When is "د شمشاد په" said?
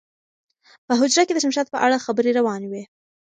1.35-1.77